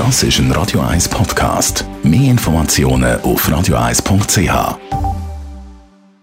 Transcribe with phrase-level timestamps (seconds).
[0.00, 1.84] Das ist ein Radio 1 Podcast.
[2.02, 4.78] Mehr Informationen auf radio1.ch.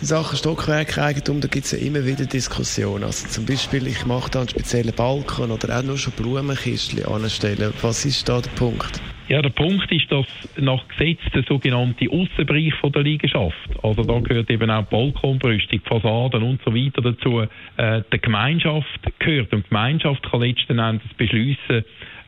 [0.00, 3.04] in Sachen Stockwerkeigentum, da gibt es ja immer wieder Diskussionen.
[3.04, 7.72] Also zum Beispiel, ich mache da einen speziellen Balkon oder auch nur schon Blumenkistchen anstellen.
[7.82, 9.11] Was ist da der Punkt?
[9.32, 10.26] Ja, der Punkt ist, dass
[10.58, 16.42] nach Gesetz der sogenannte Aussenbereich von der Liegenschaft, also da gehört eben auch Balkonbrüstung, Fassaden
[16.42, 19.54] und so weiter dazu, äh, der Gemeinschaft gehört.
[19.54, 21.82] Und die Gemeinschaft kann letzten Endes beschließen,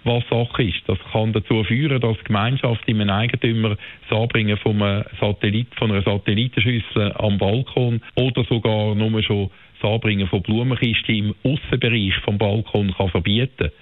[0.04, 0.80] was Sache ist.
[0.86, 3.76] Das kann dazu führen, dass die Gemeinschaft im Eigentümer
[4.08, 9.90] das Anbringen von, einem Satellit, von einer Satellitenschüssel am Balkon oder sogar nur schon das
[9.90, 13.72] Anbringen von Blumenkisten im Aussenbereich vom Balkon kann verbieten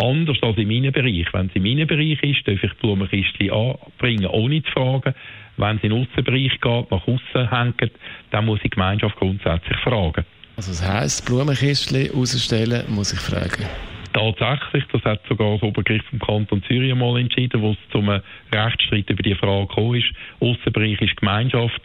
[0.00, 1.26] Anders als im Innenbereich.
[1.32, 5.14] Wenn es im Innenbereich ist, darf ich die Blumenkistchen anbringen, ohne zu fragen.
[5.58, 7.92] Wenn es in den Aussenbereich geht, nach außen hängt,
[8.30, 10.24] dann muss die Gemeinschaft grundsätzlich fragen.
[10.56, 13.66] Also das heisst, Blumenkistchen rausstellen, muss ich fragen?
[14.12, 19.08] Tatsächlich, das hat sogar das Obergericht vom Kanton Zürich mal entschieden, wo es zum Rechtsstreit
[19.08, 20.12] über die Frage gekommen ist.
[20.40, 21.82] Aussenbereich ist Gemeinschaft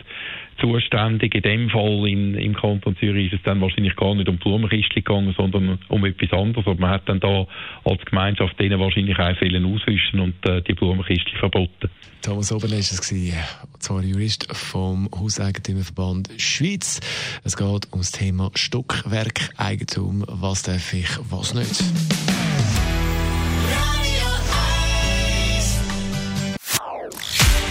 [0.66, 1.36] zuständig.
[1.36, 5.04] In dem Fall in, im Kanton Zürich ist es dann wahrscheinlich gar nicht um Blumenkistchen
[5.04, 6.66] gegangen, sondern um etwas anderes.
[6.66, 7.46] Aber man hat dann da
[7.84, 11.90] als Gemeinschaft denen wahrscheinlich auch vielen auswischen und äh, die Blumenkistchen verboten.
[12.22, 13.38] Thomas Oberle ist es gewesen,
[13.80, 17.00] zwar Jurist vom Hauseigentümerverband Schweiz.
[17.44, 20.26] Es geht um das Thema Stockwerkeigentum.
[20.28, 22.25] Was darf ich, was nicht?